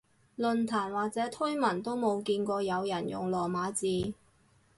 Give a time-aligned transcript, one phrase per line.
[0.35, 4.15] 論壇或者推文都冇見過有人用羅馬字